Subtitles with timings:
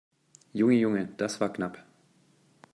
[0.55, 1.85] Junge, Junge, das war knapp!